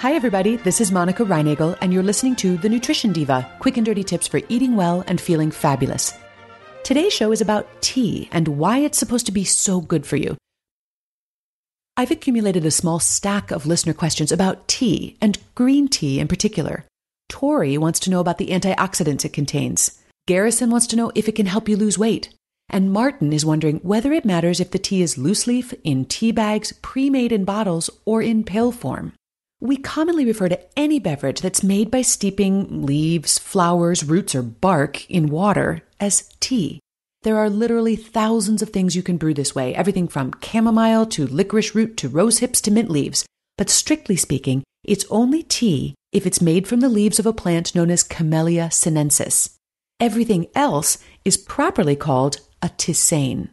Hi, 0.00 0.12
everybody. 0.12 0.56
This 0.56 0.82
is 0.82 0.92
Monica 0.92 1.24
Reinagel, 1.24 1.74
and 1.80 1.90
you're 1.90 2.02
listening 2.02 2.36
to 2.36 2.58
The 2.58 2.68
Nutrition 2.68 3.14
Diva 3.14 3.50
quick 3.60 3.78
and 3.78 3.86
dirty 3.86 4.04
tips 4.04 4.28
for 4.28 4.42
eating 4.50 4.76
well 4.76 5.02
and 5.06 5.18
feeling 5.18 5.50
fabulous. 5.50 6.12
Today's 6.84 7.14
show 7.14 7.32
is 7.32 7.40
about 7.40 7.80
tea 7.80 8.28
and 8.30 8.46
why 8.46 8.80
it's 8.80 8.98
supposed 8.98 9.24
to 9.24 9.32
be 9.32 9.42
so 9.42 9.80
good 9.80 10.04
for 10.04 10.16
you. 10.16 10.36
I've 11.96 12.10
accumulated 12.10 12.66
a 12.66 12.70
small 12.70 13.00
stack 13.00 13.50
of 13.50 13.64
listener 13.64 13.94
questions 13.94 14.30
about 14.30 14.68
tea 14.68 15.16
and 15.22 15.38
green 15.54 15.88
tea 15.88 16.20
in 16.20 16.28
particular. 16.28 16.84
Tori 17.30 17.78
wants 17.78 17.98
to 18.00 18.10
know 18.10 18.20
about 18.20 18.36
the 18.36 18.48
antioxidants 18.48 19.24
it 19.24 19.32
contains. 19.32 20.02
Garrison 20.26 20.68
wants 20.68 20.86
to 20.88 20.96
know 20.96 21.10
if 21.14 21.26
it 21.26 21.36
can 21.36 21.46
help 21.46 21.70
you 21.70 21.76
lose 21.78 21.98
weight. 21.98 22.28
And 22.68 22.92
Martin 22.92 23.32
is 23.32 23.46
wondering 23.46 23.78
whether 23.78 24.12
it 24.12 24.26
matters 24.26 24.60
if 24.60 24.72
the 24.72 24.78
tea 24.78 25.00
is 25.00 25.16
loose 25.16 25.46
leaf, 25.46 25.72
in 25.84 26.04
tea 26.04 26.32
bags, 26.32 26.74
pre 26.82 27.08
made 27.08 27.32
in 27.32 27.46
bottles, 27.46 27.88
or 28.04 28.20
in 28.20 28.44
pill 28.44 28.72
form. 28.72 29.14
We 29.60 29.78
commonly 29.78 30.26
refer 30.26 30.48
to 30.50 30.78
any 30.78 30.98
beverage 30.98 31.40
that's 31.40 31.62
made 31.62 31.90
by 31.90 32.02
steeping 32.02 32.84
leaves, 32.84 33.38
flowers, 33.38 34.04
roots, 34.04 34.34
or 34.34 34.42
bark 34.42 35.10
in 35.10 35.28
water 35.28 35.82
as 35.98 36.28
tea. 36.40 36.80
There 37.22 37.38
are 37.38 37.48
literally 37.48 37.96
thousands 37.96 38.60
of 38.60 38.70
things 38.70 38.94
you 38.94 39.02
can 39.02 39.16
brew 39.16 39.32
this 39.32 39.54
way, 39.54 39.74
everything 39.74 40.08
from 40.08 40.34
chamomile 40.44 41.06
to 41.06 41.26
licorice 41.26 41.74
root 41.74 41.96
to 41.96 42.08
rose 42.08 42.38
hips 42.38 42.60
to 42.62 42.70
mint 42.70 42.90
leaves. 42.90 43.24
But 43.56 43.70
strictly 43.70 44.16
speaking, 44.16 44.62
it's 44.84 45.06
only 45.10 45.42
tea 45.42 45.94
if 46.12 46.26
it's 46.26 46.42
made 46.42 46.68
from 46.68 46.80
the 46.80 46.90
leaves 46.90 47.18
of 47.18 47.26
a 47.26 47.32
plant 47.32 47.74
known 47.74 47.90
as 47.90 48.02
Camellia 48.02 48.70
sinensis. 48.70 49.56
Everything 49.98 50.46
else 50.54 50.98
is 51.24 51.38
properly 51.38 51.96
called 51.96 52.40
a 52.60 52.68
tisane. 52.68 53.48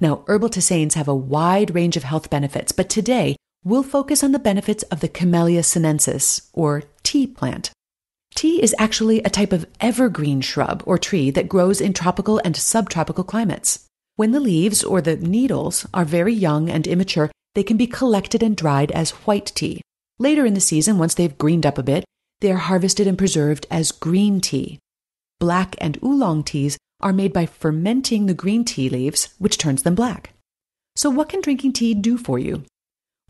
Now, 0.00 0.24
herbal 0.26 0.48
tisanes 0.48 0.94
have 0.94 1.06
a 1.06 1.14
wide 1.14 1.74
range 1.74 1.96
of 1.98 2.02
health 2.02 2.30
benefits, 2.30 2.72
but 2.72 2.88
today 2.88 3.36
we'll 3.64 3.82
focus 3.82 4.22
on 4.22 4.32
the 4.32 4.38
benefits 4.38 4.82
of 4.84 5.00
the 5.00 5.08
Camellia 5.08 5.62
sinensis, 5.62 6.42
or 6.52 6.84
tea 7.02 7.26
plant. 7.26 7.70
Tea 8.34 8.62
is 8.62 8.74
actually 8.78 9.22
a 9.22 9.30
type 9.30 9.52
of 9.52 9.66
evergreen 9.80 10.40
shrub 10.40 10.82
or 10.86 10.98
tree 10.98 11.30
that 11.30 11.48
grows 11.48 11.80
in 11.80 11.92
tropical 11.92 12.40
and 12.44 12.56
subtropical 12.56 13.24
climates. 13.24 13.86
When 14.16 14.32
the 14.32 14.40
leaves 14.40 14.84
or 14.84 15.00
the 15.00 15.16
needles 15.16 15.86
are 15.94 16.04
very 16.04 16.34
young 16.34 16.68
and 16.68 16.86
immature, 16.86 17.30
they 17.54 17.62
can 17.62 17.76
be 17.76 17.86
collected 17.86 18.42
and 18.42 18.56
dried 18.56 18.92
as 18.92 19.10
white 19.26 19.46
tea. 19.54 19.80
Later 20.18 20.44
in 20.44 20.54
the 20.54 20.60
season, 20.60 20.98
once 20.98 21.14
they've 21.14 21.38
greened 21.38 21.64
up 21.64 21.78
a 21.78 21.82
bit, 21.82 22.04
they 22.40 22.52
are 22.52 22.56
harvested 22.56 23.06
and 23.06 23.16
preserved 23.16 23.66
as 23.70 23.92
green 23.92 24.40
tea. 24.40 24.78
Black 25.40 25.74
and 25.78 25.98
oolong 26.02 26.44
teas 26.44 26.76
are 27.00 27.12
made 27.12 27.32
by 27.32 27.46
fermenting 27.46 28.26
the 28.26 28.34
green 28.34 28.64
tea 28.64 28.88
leaves, 28.88 29.28
which 29.38 29.58
turns 29.58 29.82
them 29.82 29.94
black. 29.94 30.30
So, 30.96 31.10
what 31.10 31.28
can 31.28 31.40
drinking 31.40 31.72
tea 31.72 31.94
do 31.94 32.16
for 32.16 32.38
you? 32.38 32.64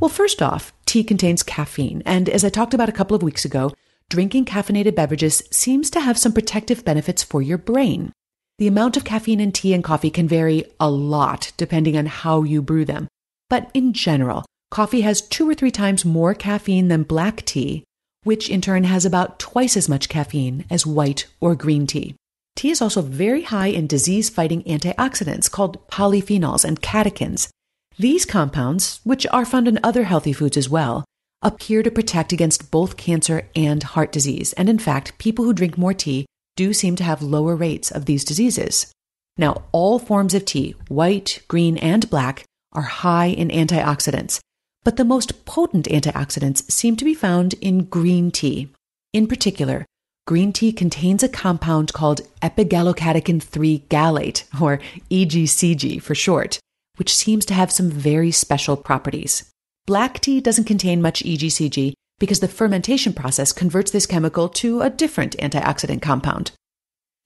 Well, 0.04 0.10
first 0.10 0.42
off, 0.42 0.74
tea 0.84 1.02
contains 1.02 1.42
caffeine, 1.42 2.02
and 2.04 2.28
as 2.28 2.44
I 2.44 2.50
talked 2.50 2.74
about 2.74 2.90
a 2.90 2.92
couple 2.92 3.16
of 3.16 3.22
weeks 3.22 3.46
ago, 3.46 3.72
drinking 4.10 4.44
caffeinated 4.44 4.94
beverages 4.94 5.42
seems 5.50 5.88
to 5.88 6.00
have 6.00 6.18
some 6.18 6.34
protective 6.34 6.84
benefits 6.84 7.22
for 7.22 7.40
your 7.40 7.56
brain. 7.56 8.12
The 8.58 8.66
amount 8.66 8.98
of 8.98 9.04
caffeine 9.06 9.40
in 9.40 9.50
tea 9.50 9.72
and 9.72 9.82
coffee 9.82 10.10
can 10.10 10.28
vary 10.28 10.66
a 10.78 10.90
lot 10.90 11.52
depending 11.56 11.96
on 11.96 12.04
how 12.04 12.42
you 12.42 12.60
brew 12.60 12.84
them. 12.84 13.08
But 13.48 13.70
in 13.72 13.94
general, 13.94 14.44
coffee 14.70 15.00
has 15.00 15.22
two 15.22 15.48
or 15.48 15.54
three 15.54 15.70
times 15.70 16.04
more 16.04 16.34
caffeine 16.34 16.88
than 16.88 17.04
black 17.04 17.42
tea, 17.46 17.82
which 18.24 18.50
in 18.50 18.60
turn 18.60 18.84
has 18.84 19.06
about 19.06 19.38
twice 19.38 19.74
as 19.74 19.88
much 19.88 20.10
caffeine 20.10 20.66
as 20.68 20.84
white 20.84 21.28
or 21.40 21.54
green 21.54 21.86
tea. 21.86 22.14
Tea 22.56 22.68
is 22.68 22.82
also 22.82 23.00
very 23.00 23.44
high 23.44 23.68
in 23.68 23.86
disease 23.86 24.28
fighting 24.28 24.64
antioxidants 24.64 25.50
called 25.50 25.88
polyphenols 25.88 26.62
and 26.62 26.82
catechins, 26.82 27.48
these 27.96 28.24
compounds, 28.24 29.00
which 29.04 29.26
are 29.28 29.44
found 29.44 29.68
in 29.68 29.78
other 29.82 30.04
healthy 30.04 30.32
foods 30.32 30.56
as 30.56 30.68
well, 30.68 31.04
appear 31.42 31.82
to 31.82 31.90
protect 31.90 32.32
against 32.32 32.70
both 32.70 32.96
cancer 32.96 33.48
and 33.54 33.82
heart 33.82 34.10
disease. 34.10 34.52
And 34.54 34.68
in 34.68 34.78
fact, 34.78 35.18
people 35.18 35.44
who 35.44 35.52
drink 35.52 35.78
more 35.78 35.94
tea 35.94 36.26
do 36.56 36.72
seem 36.72 36.96
to 36.96 37.04
have 37.04 37.22
lower 37.22 37.54
rates 37.54 37.90
of 37.90 38.06
these 38.06 38.24
diseases. 38.24 38.92
Now, 39.36 39.64
all 39.72 39.98
forms 39.98 40.34
of 40.34 40.44
tea, 40.44 40.74
white, 40.88 41.42
green, 41.48 41.76
and 41.78 42.08
black, 42.08 42.44
are 42.72 42.82
high 42.82 43.26
in 43.26 43.48
antioxidants, 43.48 44.40
but 44.84 44.96
the 44.96 45.04
most 45.04 45.44
potent 45.44 45.86
antioxidants 45.86 46.70
seem 46.70 46.96
to 46.96 47.04
be 47.04 47.14
found 47.14 47.54
in 47.60 47.84
green 47.84 48.30
tea. 48.30 48.70
In 49.12 49.26
particular, 49.26 49.86
green 50.26 50.52
tea 50.52 50.72
contains 50.72 51.22
a 51.22 51.28
compound 51.28 51.92
called 51.92 52.22
epigallocatechin 52.42 53.42
3 53.42 53.84
gallate, 53.88 54.44
or 54.60 54.80
EGCG 55.10 56.00
for 56.00 56.14
short, 56.14 56.58
which 56.96 57.14
seems 57.14 57.44
to 57.46 57.54
have 57.54 57.72
some 57.72 57.90
very 57.90 58.30
special 58.30 58.76
properties. 58.76 59.50
Black 59.86 60.20
tea 60.20 60.40
doesn't 60.40 60.64
contain 60.64 61.02
much 61.02 61.22
EGCG 61.22 61.92
because 62.18 62.40
the 62.40 62.48
fermentation 62.48 63.12
process 63.12 63.52
converts 63.52 63.90
this 63.90 64.06
chemical 64.06 64.48
to 64.48 64.80
a 64.80 64.90
different 64.90 65.36
antioxidant 65.38 66.00
compound. 66.00 66.52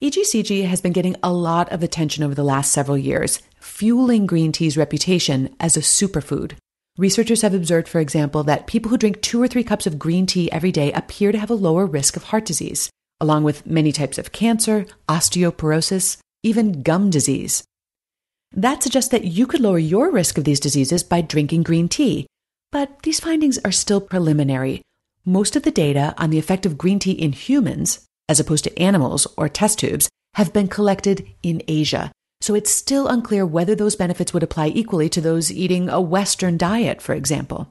EGCG 0.03 0.65
has 0.65 0.81
been 0.81 0.93
getting 0.93 1.15
a 1.21 1.31
lot 1.31 1.69
of 1.71 1.83
attention 1.83 2.23
over 2.23 2.33
the 2.33 2.43
last 2.43 2.71
several 2.71 2.97
years, 2.97 3.41
fueling 3.59 4.25
green 4.25 4.51
tea's 4.51 4.77
reputation 4.77 5.53
as 5.59 5.75
a 5.75 5.81
superfood. 5.81 6.53
Researchers 6.97 7.41
have 7.41 7.53
observed, 7.53 7.87
for 7.87 7.99
example, 7.99 8.43
that 8.43 8.67
people 8.67 8.89
who 8.89 8.97
drink 8.97 9.21
two 9.21 9.41
or 9.41 9.47
three 9.47 9.63
cups 9.63 9.87
of 9.87 9.99
green 9.99 10.25
tea 10.25 10.51
every 10.51 10.71
day 10.71 10.91
appear 10.93 11.31
to 11.31 11.37
have 11.37 11.49
a 11.49 11.55
lower 11.55 11.85
risk 11.85 12.15
of 12.15 12.23
heart 12.23 12.45
disease, 12.45 12.89
along 13.21 13.43
with 13.43 13.65
many 13.65 13.91
types 13.91 14.17
of 14.17 14.31
cancer, 14.31 14.85
osteoporosis, 15.07 16.17
even 16.43 16.81
gum 16.81 17.09
disease. 17.09 17.63
That 18.51 18.81
suggests 18.81 19.11
that 19.11 19.25
you 19.25 19.45
could 19.45 19.61
lower 19.61 19.79
your 19.79 20.11
risk 20.11 20.37
of 20.37 20.43
these 20.43 20.59
diseases 20.59 21.03
by 21.03 21.21
drinking 21.21 21.63
green 21.63 21.87
tea. 21.87 22.25
But 22.71 23.03
these 23.03 23.19
findings 23.19 23.59
are 23.59 23.71
still 23.71 24.01
preliminary. 24.01 24.81
Most 25.25 25.55
of 25.55 25.63
the 25.63 25.71
data 25.71 26.13
on 26.17 26.29
the 26.29 26.39
effect 26.39 26.65
of 26.65 26.77
green 26.77 26.99
tea 26.99 27.11
in 27.11 27.31
humans, 27.31 28.05
as 28.27 28.39
opposed 28.39 28.63
to 28.63 28.79
animals 28.79 29.27
or 29.37 29.49
test 29.49 29.79
tubes, 29.79 30.09
have 30.33 30.53
been 30.53 30.67
collected 30.67 31.27
in 31.43 31.61
Asia. 31.67 32.11
So 32.41 32.55
it's 32.55 32.71
still 32.71 33.07
unclear 33.07 33.45
whether 33.45 33.75
those 33.75 33.95
benefits 33.95 34.33
would 34.33 34.43
apply 34.43 34.67
equally 34.67 35.09
to 35.09 35.21
those 35.21 35.51
eating 35.51 35.89
a 35.89 36.01
Western 36.01 36.57
diet, 36.57 37.01
for 37.01 37.13
example. 37.13 37.69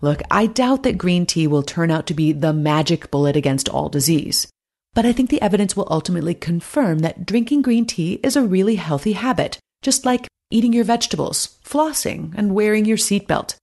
Look, 0.00 0.22
I 0.30 0.46
doubt 0.46 0.82
that 0.82 0.98
green 0.98 1.26
tea 1.26 1.46
will 1.46 1.62
turn 1.62 1.90
out 1.90 2.06
to 2.08 2.14
be 2.14 2.32
the 2.32 2.52
magic 2.52 3.10
bullet 3.10 3.36
against 3.36 3.68
all 3.68 3.88
disease. 3.88 4.48
But 4.94 5.06
I 5.06 5.12
think 5.12 5.30
the 5.30 5.40
evidence 5.40 5.76
will 5.76 5.86
ultimately 5.90 6.34
confirm 6.34 6.98
that 6.98 7.24
drinking 7.24 7.62
green 7.62 7.86
tea 7.86 8.14
is 8.22 8.36
a 8.36 8.42
really 8.42 8.76
healthy 8.76 9.12
habit 9.12 9.58
just 9.82 10.06
like 10.06 10.26
eating 10.50 10.72
your 10.72 10.84
vegetables, 10.84 11.58
flossing, 11.64 12.32
and 12.36 12.54
wearing 12.54 12.84
your 12.84 12.96
seatbelt. 12.96 13.56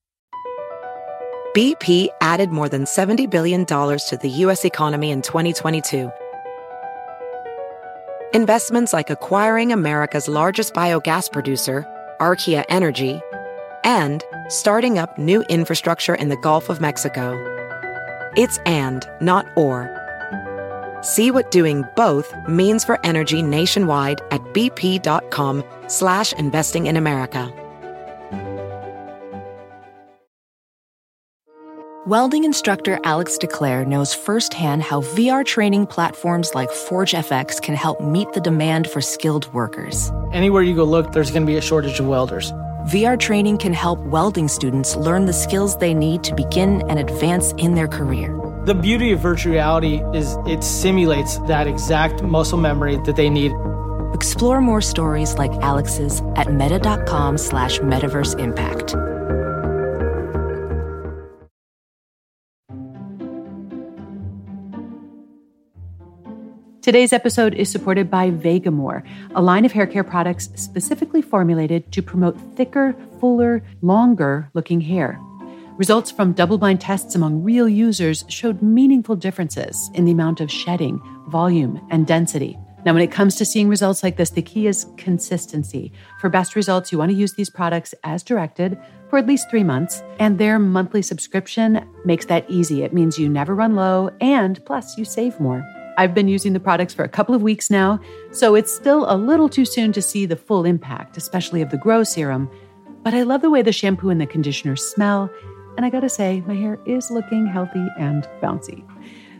BP 1.56 2.10
added 2.21 2.51
more 2.51 2.69
than 2.69 2.83
$70 2.83 3.30
billion 3.30 3.66
to 3.66 4.19
the 4.21 4.30
U.S. 4.30 4.66
economy 4.66 5.10
in 5.10 5.24
2022. 5.24 6.12
Investments 8.36 8.94
like 8.94 9.10
acquiring 9.10 9.74
America's 9.74 10.27
largest 10.27 10.75
biogas 10.75 11.31
producer, 11.31 11.83
Archaea 12.21 12.63
Energy, 12.69 13.19
and 13.83 14.24
starting 14.48 15.00
up 15.00 15.18
new 15.18 15.42
infrastructure 15.50 16.13
in 16.13 16.30
the 16.30 16.38
Gulf 16.38 16.69
of 16.69 16.80
Mexico. 16.80 17.33
It's 18.38 18.60
and, 18.68 19.10
not 19.19 19.48
or. 19.56 19.99
See 21.01 21.31
what 21.31 21.51
doing 21.51 21.84
both 21.96 22.34
means 22.48 22.86
for 22.86 23.04
energy 23.06 23.42
nationwide 23.42 24.22
at 24.31 24.42
bp.com 24.54 25.63
slash 25.88 26.34
investing 26.34 26.88
in 26.88 26.98
America. 26.98 27.54
Welding 32.07 32.44
instructor 32.44 32.98
Alex 33.04 33.38
DeClaire 33.38 33.86
knows 33.86 34.16
firsthand 34.16 34.81
how 34.81 35.01
VR 35.01 35.46
training 35.46 35.86
platforms 35.86 36.56
like 36.56 36.69
ForgeFX 36.69 37.62
can 37.62 37.75
help 37.75 38.02
meet 38.02 38.31
the 38.34 38.42
demand 38.42 38.90
for 38.90 39.00
skilled 39.00 39.54
workers. 39.54 40.12
Anywhere 40.31 40.63
you 40.63 40.75
go 40.75 40.86
look, 40.86 41.12
there's 41.12 41.30
going 41.30 41.44
to 41.44 41.45
be 41.45 41.57
a 41.57 41.62
shortage 41.62 42.00
of 42.00 42.07
welders. 42.07 42.52
VR 42.88 43.19
training 43.19 43.60
can 43.60 43.74
help 43.74 44.00
welding 44.00 44.48
students 44.48 44.95
learn 44.95 45.25
the 45.25 45.34
skills 45.34 45.78
they 45.78 45.94
need 45.94 46.24
to 46.24 46.34
begin 46.34 46.81
and 46.90 46.98
advance 46.98 47.52
in 47.57 47.75
their 47.75 47.88
career. 47.88 48.36
The 48.69 48.75
beauty 48.75 49.12
of 49.13 49.19
virtual 49.19 49.54
reality 49.54 50.00
is 50.13 50.38
it 50.45 50.63
simulates 50.63 51.39
that 51.48 51.66
exact 51.66 52.21
muscle 52.21 52.60
memory 52.60 52.98
that 52.98 53.16
they 53.16 53.27
need. 53.27 53.51
Explore 54.13 54.62
more 54.62 54.80
stories 54.80 55.39
like 55.39 55.51
Alex's 55.54 56.21
at 56.36 56.54
meta.com 56.54 57.39
slash 57.39 57.80
metaverse 57.80 58.38
impact. 58.38 58.89
Today's 66.83 67.12
episode 67.12 67.56
is 67.56 67.71
supported 67.71 68.12
by 68.12 68.30
Vegamour, 68.30 69.04
a 69.33 69.42
line 69.42 69.66
of 69.66 69.71
hair 69.71 69.88
care 69.88 70.04
products 70.04 70.51
specifically 70.54 71.24
formulated 71.24 71.92
to 71.92 72.04
promote 72.04 72.39
thicker, 72.56 72.95
fuller, 73.19 73.63
longer 73.81 74.51
looking 74.54 74.81
hair. 74.81 75.19
Results 75.80 76.12
from 76.12 76.34
double 76.34 76.58
blind 76.58 76.81
tests 76.81 77.16
among 77.16 77.42
real 77.42 77.70
users 77.70 78.26
showed 78.28 78.62
meaningful 78.62 79.16
differences 79.16 79.90
in 79.94 80.04
the 80.04 80.12
amount 80.12 80.42
of 80.42 80.52
shedding, 80.52 81.02
volume, 81.30 81.80
and 81.90 82.06
density. 82.06 82.58
Now, 82.86 82.92
when 82.92 83.02
it 83.02 83.14
comes 83.14 83.38
to 83.38 83.46
seeing 83.46 83.70
results 83.70 84.04
like 84.04 84.18
this, 84.18 84.31
the 84.31 84.42
key 84.42 84.68
is 84.68 84.88
consistency. 84.98 85.94
For 86.20 86.30
best 86.30 86.58
results, 86.58 86.92
you 86.92 86.98
want 86.98 87.12
to 87.12 87.18
use 87.18 87.31
these 87.31 87.50
products 87.50 87.96
as 88.04 88.24
directed 88.24 88.78
for 89.10 89.18
at 89.20 89.26
least 89.26 89.50
three 89.50 89.64
months, 89.64 90.04
and 90.20 90.38
their 90.38 90.60
monthly 90.60 91.02
subscription 91.02 91.90
makes 92.04 92.26
that 92.26 92.44
easy. 92.50 92.84
It 92.84 92.94
means 92.94 93.18
you 93.18 93.30
never 93.30 93.56
run 93.56 93.74
low, 93.78 94.10
and 94.20 94.60
plus, 94.66 94.98
you 94.98 95.06
save 95.06 95.40
more. 95.40 95.64
I've 95.98 96.14
been 96.14 96.28
using 96.28 96.52
the 96.52 96.60
products 96.60 96.94
for 96.94 97.06
a 97.06 97.10
couple 97.10 97.34
of 97.34 97.42
weeks 97.42 97.72
now, 97.72 98.02
so 98.31 98.54
it's 98.54 98.76
still 98.76 99.10
a 99.10 99.16
little 99.16 99.48
too 99.48 99.64
soon 99.64 99.94
to 99.94 100.02
see 100.02 100.26
the 100.26 100.36
full 100.36 100.66
impact, 100.66 101.16
especially 101.16 101.62
of 101.62 101.70
the 101.70 101.78
Grow 101.78 102.04
Serum. 102.04 102.50
But 103.02 103.14
I 103.14 103.24
love 103.24 103.42
the 103.42 103.50
way 103.50 103.62
the 103.62 103.72
shampoo 103.72 104.10
and 104.10 104.20
the 104.20 104.28
conditioner 104.28 104.76
smell, 104.76 105.30
and 105.80 105.86
I 105.86 105.90
gotta 105.90 106.10
say, 106.10 106.44
my 106.46 106.56
hair 106.56 106.78
is 106.86 107.10
looking 107.10 107.48
healthy 107.48 107.88
and 107.98 108.28
bouncy. 108.42 108.84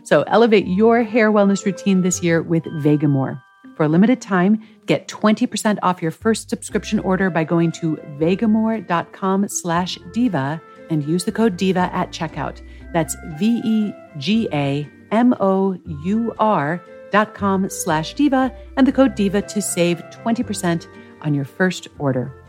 So 0.04 0.22
elevate 0.22 0.66
your 0.66 1.02
hair 1.02 1.30
wellness 1.30 1.66
routine 1.66 2.00
this 2.00 2.22
year 2.22 2.40
with 2.40 2.62
Vegamour. 2.82 3.42
For 3.76 3.84
a 3.84 3.88
limited 3.88 4.22
time, 4.22 4.62
get 4.86 5.06
20% 5.06 5.76
off 5.82 6.00
your 6.00 6.10
first 6.10 6.48
subscription 6.48 6.98
order 7.00 7.28
by 7.28 7.44
going 7.44 7.72
to 7.72 7.96
vegamour.com 8.18 9.48
slash 9.48 9.98
diva 10.14 10.62
and 10.88 11.04
use 11.04 11.26
the 11.26 11.32
code 11.32 11.58
DIVA 11.58 11.94
at 11.94 12.10
checkout. 12.10 12.62
That's 12.94 13.14
V-E-G-A 13.38 14.90
M-O-U-R 15.10 16.84
dot 17.12 17.34
com 17.34 17.68
slash 17.68 18.14
diva 18.14 18.54
and 18.78 18.86
the 18.86 18.92
code 18.92 19.14
diva 19.14 19.42
to 19.42 19.60
save 19.60 19.98
20% 20.04 20.86
on 21.20 21.34
your 21.34 21.44
first 21.44 21.88
order. 21.98 22.39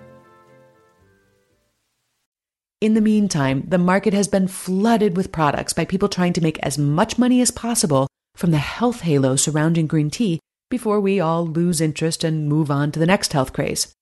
In 2.81 2.95
the 2.95 3.01
meantime, 3.01 3.63
the 3.67 3.77
market 3.77 4.11
has 4.15 4.27
been 4.27 4.47
flooded 4.47 5.15
with 5.15 5.31
products 5.31 5.71
by 5.71 5.85
people 5.85 6.09
trying 6.09 6.33
to 6.33 6.41
make 6.41 6.57
as 6.63 6.79
much 6.79 7.19
money 7.19 7.39
as 7.39 7.51
possible 7.51 8.07
from 8.35 8.49
the 8.49 8.57
health 8.57 9.01
halo 9.01 9.35
surrounding 9.35 9.85
green 9.85 10.09
tea 10.09 10.39
before 10.71 10.99
we 10.99 11.19
all 11.19 11.45
lose 11.45 11.79
interest 11.79 12.23
and 12.23 12.49
move 12.49 12.71
on 12.71 12.91
to 12.91 12.97
the 12.97 13.05
next 13.05 13.33
health 13.33 13.53
craze. 13.53 13.93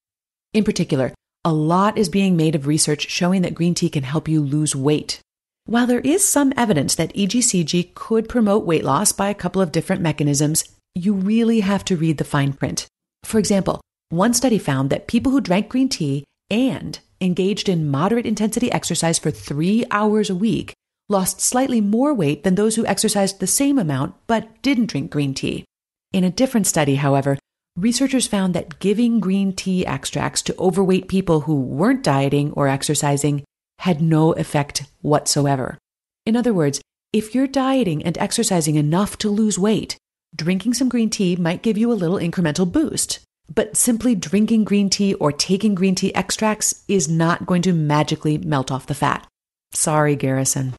In 0.54 0.64
particular, 0.64 1.14
a 1.44 1.52
lot 1.52 1.98
is 1.98 2.08
being 2.08 2.38
made 2.38 2.56
of 2.56 2.68
research 2.68 3.10
showing 3.10 3.42
that 3.42 3.54
green 3.54 3.74
tea 3.74 3.90
can 3.90 4.04
help 4.04 4.30
you 4.30 4.40
lose 4.40 4.78
weight. 4.78 5.20
While 5.66 5.86
there 5.86 6.00
is 6.00 6.26
some 6.28 6.54
evidence 6.56 6.96
that 6.96 7.14
EGCG 7.14 7.94
could 7.96 8.30
promote 8.30 8.66
weight 8.66 8.86
loss 8.86 9.12
by 9.12 9.28
a 9.28 9.36
couple 9.36 9.62
of 9.62 9.74
different 9.74 10.02
mechanisms, 10.02 10.64
you 10.96 11.14
really 11.14 11.60
have 11.60 11.84
to 11.86 11.98
read 11.98 12.18
the 12.18 12.24
fine 12.24 12.54
print. 12.54 12.88
For 13.26 13.40
example, 13.40 13.82
one 14.08 14.34
study 14.34 14.58
found 14.58 14.90
that 14.90 15.08
people 15.08 15.34
who 15.34 15.42
drank 15.42 15.68
green 15.68 15.90
tea 15.90 16.24
and 16.50 16.98
engaged 17.22 17.68
in 17.70 17.90
moderate 17.90 18.26
intensity 18.26 18.72
exercise 18.72 19.20
for 19.20 19.32
three 19.32 19.86
hours 19.92 20.30
a 20.30 20.36
week 20.36 20.74
lost 21.10 21.42
slightly 21.42 21.82
more 21.82 22.14
weight 22.14 22.44
than 22.44 22.56
those 22.56 22.76
who 22.76 22.86
exercised 22.86 23.40
the 23.40 23.48
same 23.48 23.80
amount 23.80 24.16
but 24.28 24.62
didn't 24.62 24.86
drink 24.86 25.12
green 25.12 25.34
tea. 25.34 25.66
In 26.14 26.24
a 26.24 26.30
different 26.30 26.68
study, 26.68 26.96
however, 26.96 27.38
researchers 27.76 28.28
found 28.28 28.54
that 28.54 28.80
giving 28.80 29.20
green 29.20 29.54
tea 29.54 29.86
extracts 29.86 30.42
to 30.44 30.58
overweight 30.58 31.08
people 31.08 31.42
who 31.42 31.60
weren't 31.60 32.04
dieting 32.04 32.52
or 32.54 32.68
exercising 32.68 33.44
had 33.80 34.02
no 34.02 34.34
effect 34.34 34.84
whatsoever. 35.02 35.78
In 36.26 36.36
other 36.36 36.54
words, 36.54 36.82
if 37.12 37.34
you're 37.34 37.48
dieting 37.48 38.04
and 38.04 38.18
exercising 38.18 38.76
enough 38.76 39.18
to 39.20 39.30
lose 39.30 39.58
weight, 39.58 39.98
drinking 40.36 40.76
some 40.76 40.90
green 40.90 41.10
tea 41.10 41.36
might 41.36 41.64
give 41.64 41.78
you 41.78 41.92
a 41.92 41.94
little 41.94 42.18
incremental 42.18 42.72
boost. 42.72 43.20
But 43.54 43.76
simply 43.76 44.16
drinking 44.16 44.66
green 44.66 44.90
tea 44.90 45.16
or 45.16 45.32
taking 45.32 45.76
green 45.76 45.96
tea 45.96 46.14
extracts 46.14 46.84
is 46.88 47.10
not 47.10 47.46
going 47.46 47.62
to 47.64 47.74
magically 47.74 48.38
melt 48.38 48.72
off 48.72 48.88
the 48.88 48.94
fat. 48.94 49.26
Sorry, 49.74 50.16
Garrison. 50.16 50.76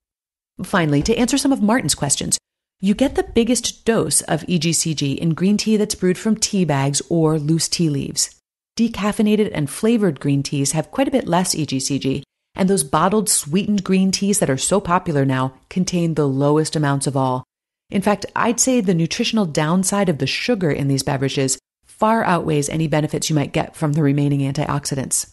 Finally, 0.63 1.03
to 1.03 1.17
answer 1.17 1.39
some 1.39 1.53
of 1.53 1.63
Martin's 1.63 1.95
questions, 1.95 2.39
you 2.81 2.95
get 2.95 3.15
the 3.15 3.23
biggest 3.23 3.85
dose 3.85 4.21
of 4.23 4.43
EGCG 4.43 5.19
in 5.19 5.35
green 5.35 5.57
tea 5.57 5.77
that's 5.77 5.95
brewed 5.95 6.17
from 6.17 6.37
tea 6.37 6.65
bags 6.65 7.03
or 7.09 7.39
loose 7.39 7.69
tea 7.69 7.91
leaves. 7.91 8.35
Decaffeinated 8.79 9.51
and 9.53 9.69
flavored 9.69 10.21
green 10.21 10.43
teas 10.43 10.73
have 10.73 10.91
quite 10.91 11.09
a 11.09 11.11
bit 11.11 11.29
less 11.29 11.55
EGCG, 11.55 12.23
and 12.55 12.71
those 12.71 12.85
bottled 12.85 13.29
sweetened 13.29 13.85
green 13.85 14.11
teas 14.11 14.39
that 14.39 14.51
are 14.51 14.57
so 14.57 14.81
popular 14.81 15.25
now 15.25 15.55
contain 15.69 16.15
the 16.15 16.29
lowest 16.29 16.75
amounts 16.77 17.07
of 17.07 17.17
all. 17.17 17.45
In 17.91 18.01
fact, 18.01 18.25
I'd 18.35 18.61
say 18.61 18.81
the 18.81 18.95
nutritional 18.95 19.47
downside 19.47 20.09
of 20.09 20.19
the 20.19 20.27
sugar 20.27 20.71
in 20.71 20.89
these 20.89 21.03
beverages 21.03 21.59
far 22.01 22.25
outweighs 22.25 22.69
any 22.69 22.89
benefits 22.89 23.29
you 23.29 23.37
might 23.37 23.53
get 23.53 23.77
from 23.77 23.93
the 23.93 24.03
remaining 24.03 24.41
antioxidants. 24.41 25.31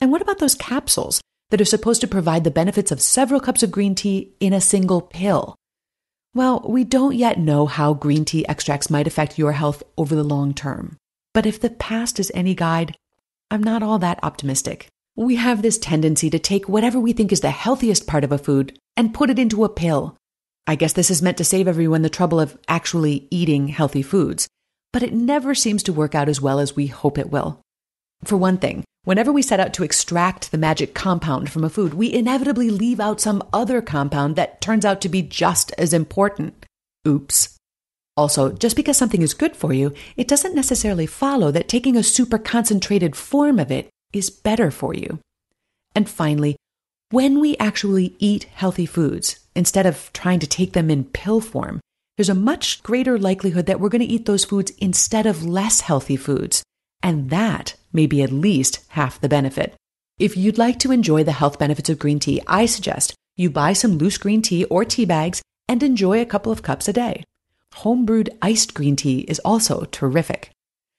And 0.00 0.12
what 0.12 0.22
about 0.22 0.38
those 0.38 0.54
capsules 0.54 1.20
that 1.50 1.60
are 1.60 1.64
supposed 1.64 2.02
to 2.02 2.06
provide 2.06 2.44
the 2.44 2.50
benefits 2.50 2.92
of 2.92 3.00
several 3.00 3.40
cups 3.40 3.62
of 3.62 3.72
green 3.72 3.94
tea 3.94 4.34
in 4.38 4.52
a 4.52 4.60
single 4.60 5.00
pill? 5.00 5.56
Well, 6.34 6.64
we 6.68 6.84
don't 6.84 7.14
yet 7.14 7.38
know 7.38 7.66
how 7.66 7.94
green 7.94 8.24
tea 8.24 8.46
extracts 8.48 8.90
might 8.90 9.06
affect 9.06 9.38
your 9.38 9.52
health 9.52 9.82
over 9.96 10.14
the 10.14 10.22
long 10.22 10.54
term. 10.54 10.96
But 11.34 11.46
if 11.46 11.60
the 11.60 11.70
past 11.70 12.20
is 12.20 12.30
any 12.34 12.54
guide, 12.54 12.94
I'm 13.50 13.62
not 13.62 13.82
all 13.82 13.98
that 13.98 14.20
optimistic. 14.22 14.88
We 15.16 15.36
have 15.36 15.60
this 15.60 15.78
tendency 15.78 16.30
to 16.30 16.38
take 16.38 16.68
whatever 16.68 16.98
we 16.98 17.12
think 17.12 17.32
is 17.32 17.40
the 17.40 17.50
healthiest 17.50 18.06
part 18.06 18.24
of 18.24 18.32
a 18.32 18.38
food 18.38 18.78
and 18.96 19.12
put 19.14 19.28
it 19.28 19.38
into 19.38 19.64
a 19.64 19.68
pill. 19.68 20.16
I 20.66 20.74
guess 20.74 20.94
this 20.94 21.10
is 21.10 21.22
meant 21.22 21.36
to 21.38 21.44
save 21.44 21.68
everyone 21.68 22.02
the 22.02 22.08
trouble 22.08 22.40
of 22.40 22.56
actually 22.68 23.28
eating 23.30 23.68
healthy 23.68 24.02
foods, 24.02 24.48
but 24.92 25.02
it 25.02 25.12
never 25.12 25.54
seems 25.54 25.82
to 25.84 25.92
work 25.92 26.14
out 26.14 26.28
as 26.28 26.40
well 26.40 26.58
as 26.58 26.76
we 26.76 26.86
hope 26.86 27.18
it 27.18 27.30
will. 27.30 27.60
For 28.24 28.36
one 28.36 28.58
thing, 28.58 28.84
whenever 29.04 29.32
we 29.32 29.42
set 29.42 29.60
out 29.60 29.74
to 29.74 29.82
extract 29.82 30.50
the 30.50 30.58
magic 30.58 30.94
compound 30.94 31.50
from 31.50 31.64
a 31.64 31.70
food, 31.70 31.94
we 31.94 32.12
inevitably 32.12 32.70
leave 32.70 33.00
out 33.00 33.20
some 33.20 33.42
other 33.52 33.82
compound 33.82 34.36
that 34.36 34.60
turns 34.60 34.84
out 34.84 35.00
to 35.00 35.08
be 35.08 35.22
just 35.22 35.72
as 35.78 35.92
important. 35.92 36.66
Oops. 37.06 37.56
Also, 38.16 38.52
just 38.52 38.76
because 38.76 38.96
something 38.96 39.22
is 39.22 39.34
good 39.34 39.56
for 39.56 39.72
you, 39.72 39.94
it 40.16 40.28
doesn't 40.28 40.54
necessarily 40.54 41.06
follow 41.06 41.50
that 41.50 41.68
taking 41.68 41.96
a 41.96 42.02
super 42.02 42.38
concentrated 42.38 43.16
form 43.16 43.58
of 43.58 43.70
it 43.72 43.88
is 44.12 44.30
better 44.30 44.70
for 44.70 44.94
you. 44.94 45.18
And 45.94 46.08
finally, 46.08 46.56
when 47.10 47.40
we 47.40 47.56
actually 47.56 48.14
eat 48.18 48.44
healthy 48.54 48.86
foods, 48.86 49.40
instead 49.54 49.86
of 49.86 50.10
trying 50.12 50.40
to 50.40 50.46
take 50.46 50.72
them 50.72 50.90
in 50.90 51.04
pill 51.04 51.40
form, 51.40 51.80
there's 52.16 52.28
a 52.28 52.34
much 52.34 52.82
greater 52.82 53.18
likelihood 53.18 53.66
that 53.66 53.80
we're 53.80 53.88
going 53.88 54.06
to 54.06 54.12
eat 54.12 54.26
those 54.26 54.44
foods 54.44 54.70
instead 54.78 55.26
of 55.26 55.44
less 55.44 55.80
healthy 55.80 56.16
foods. 56.16 56.62
And 57.02 57.30
that 57.30 57.74
may 57.92 58.06
be 58.06 58.22
at 58.22 58.32
least 58.32 58.84
half 58.88 59.20
the 59.20 59.28
benefit. 59.28 59.74
If 60.18 60.36
you'd 60.36 60.58
like 60.58 60.78
to 60.80 60.92
enjoy 60.92 61.24
the 61.24 61.32
health 61.32 61.58
benefits 61.58 61.90
of 61.90 61.98
green 61.98 62.18
tea, 62.18 62.40
I 62.46 62.66
suggest 62.66 63.14
you 63.36 63.50
buy 63.50 63.72
some 63.72 63.98
loose 63.98 64.18
green 64.18 64.42
tea 64.42 64.64
or 64.64 64.84
tea 64.84 65.04
bags 65.04 65.42
and 65.68 65.82
enjoy 65.82 66.20
a 66.20 66.26
couple 66.26 66.52
of 66.52 66.62
cups 66.62 66.86
a 66.86 66.92
day. 66.92 67.24
Homebrewed 67.76 68.28
iced 68.42 68.74
green 68.74 68.94
tea 68.94 69.20
is 69.20 69.38
also 69.40 69.84
terrific. 69.90 70.50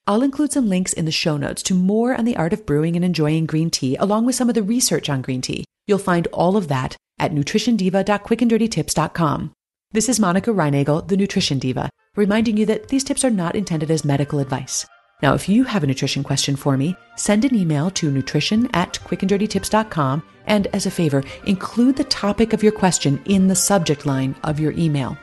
I'll 0.08 0.24
include 0.24 0.52
some 0.52 0.68
links 0.68 0.92
in 0.92 1.06
the 1.06 1.12
show 1.12 1.38
notes 1.38 1.62
to 1.64 1.76
more 1.76 2.16
on 2.16 2.26
the 2.26 2.36
art 2.36 2.52
of 2.52 2.66
brewing 2.66 2.96
and 2.96 3.06
enjoying 3.06 3.46
green 3.46 3.70
tea, 3.70 3.96
along 3.98 4.26
with 4.26 4.36
some 4.36 4.50
of 4.50 4.56
the 4.56 4.64
research 4.64 5.10
on 5.10 5.22
green 5.22 5.42
tea. 5.42 5.64
You'll 5.88 6.00
find 6.00 6.28
all 6.28 6.58
of 6.58 6.68
that 6.68 6.98
at 7.20 7.32
nutritiondiva.quickanddirtytips.com. 7.32 9.54
This 9.94 10.10
is 10.10 10.20
Monica 10.20 10.50
Reinagel, 10.50 11.08
the 11.08 11.16
Nutrition 11.16 11.60
Diva, 11.60 11.88
reminding 12.16 12.58
you 12.58 12.66
that 12.66 12.88
these 12.88 13.04
tips 13.04 13.24
are 13.24 13.30
not 13.30 13.56
intended 13.56 13.92
as 13.92 14.04
medical 14.04 14.40
advice. 14.40 14.88
Now, 15.22 15.36
if 15.36 15.48
you 15.48 15.66
have 15.66 15.84
a 15.84 15.88
nutrition 15.88 16.24
question 16.24 16.56
for 16.56 16.76
me, 16.78 16.96
send 17.16 17.46
an 17.46 17.54
email 17.54 17.92
to 17.92 18.10
nutrition 18.10 18.72
at 18.74 18.94
quickanddirtytips.com 19.04 20.24
and 20.48 20.66
as 20.74 20.88
a 20.88 20.92
favor, 20.92 21.24
include 21.46 21.96
the 21.96 22.06
topic 22.06 22.54
of 22.54 22.64
your 22.64 22.72
question 22.72 23.22
in 23.26 23.48
the 23.48 23.56
subject 23.56 24.08
line 24.08 24.36
of 24.44 24.60
your 24.60 24.72
email. 24.72 25.16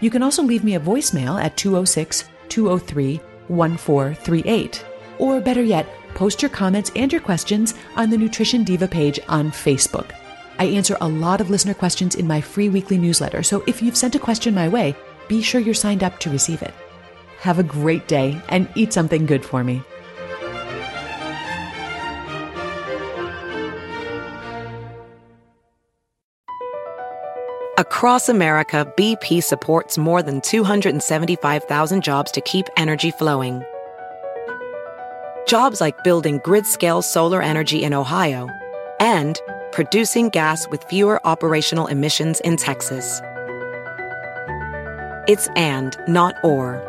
You 0.00 0.10
can 0.10 0.22
also 0.22 0.42
leave 0.42 0.62
me 0.62 0.74
a 0.74 0.80
voicemail 0.80 1.42
at 1.42 1.56
206 1.56 2.24
203 2.50 3.16
1438. 3.48 4.84
Or 5.18 5.40
better 5.40 5.62
yet, 5.62 5.88
post 6.12 6.42
your 6.42 6.50
comments 6.50 6.92
and 6.94 7.10
your 7.10 7.22
questions 7.22 7.72
on 7.96 8.10
the 8.10 8.18
Nutrition 8.18 8.62
Diva 8.62 8.88
page 8.88 9.18
on 9.26 9.50
Facebook. 9.50 10.12
I 10.58 10.66
answer 10.66 10.96
a 11.00 11.08
lot 11.08 11.40
of 11.40 11.50
listener 11.50 11.74
questions 11.74 12.16
in 12.16 12.26
my 12.26 12.40
free 12.40 12.68
weekly 12.68 12.98
newsletter, 12.98 13.42
so 13.44 13.62
if 13.66 13.80
you've 13.80 13.96
sent 13.96 14.16
a 14.16 14.18
question 14.18 14.54
my 14.54 14.68
way, 14.68 14.96
be 15.28 15.40
sure 15.40 15.60
you're 15.60 15.74
signed 15.74 16.02
up 16.02 16.18
to 16.20 16.30
receive 16.30 16.62
it. 16.62 16.74
Have 17.38 17.60
a 17.60 17.62
great 17.62 18.08
day 18.08 18.40
and 18.48 18.68
eat 18.74 18.92
something 18.92 19.24
good 19.24 19.44
for 19.44 19.62
me. 19.62 19.82
Across 27.78 28.28
America, 28.28 28.92
BP 28.96 29.40
supports 29.40 29.96
more 29.96 30.20
than 30.20 30.40
275,000 30.40 32.02
jobs 32.02 32.32
to 32.32 32.40
keep 32.40 32.66
energy 32.76 33.12
flowing. 33.12 33.62
Jobs 35.46 35.80
like 35.80 36.02
building 36.02 36.40
grid 36.42 36.66
scale 36.66 37.02
solar 37.02 37.40
energy 37.40 37.84
in 37.84 37.94
Ohio 37.94 38.48
and 38.98 39.40
producing 39.78 40.28
gas 40.28 40.68
with 40.70 40.82
fewer 40.82 41.24
operational 41.24 41.86
emissions 41.86 42.40
in 42.40 42.56
Texas. 42.56 43.20
It's 45.28 45.46
and, 45.54 45.96
not 46.08 46.34
or. 46.42 46.82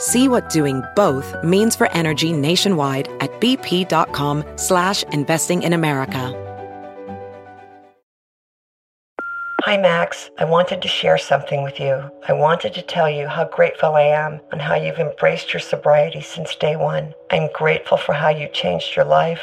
See 0.00 0.26
what 0.26 0.50
doing 0.50 0.82
both 0.96 1.32
means 1.44 1.76
for 1.76 1.86
energy 1.92 2.32
nationwide 2.32 3.06
at 3.20 3.30
bp.com 3.40 4.42
slash 4.56 5.04
investing 5.12 5.62
in 5.62 5.72
America. 5.72 6.34
Hi, 9.62 9.76
Max. 9.76 10.30
I 10.38 10.44
wanted 10.44 10.82
to 10.82 10.88
share 10.88 11.18
something 11.18 11.62
with 11.62 11.78
you. 11.78 12.10
I 12.26 12.32
wanted 12.32 12.74
to 12.74 12.82
tell 12.82 13.08
you 13.08 13.28
how 13.28 13.44
grateful 13.44 13.94
I 13.94 14.02
am 14.02 14.40
and 14.50 14.60
how 14.60 14.74
you've 14.74 14.98
embraced 14.98 15.52
your 15.52 15.60
sobriety 15.60 16.20
since 16.20 16.56
day 16.56 16.74
one. 16.74 17.14
I'm 17.30 17.48
grateful 17.52 17.96
for 17.96 18.12
how 18.12 18.30
you 18.30 18.48
changed 18.48 18.96
your 18.96 19.04
life. 19.04 19.42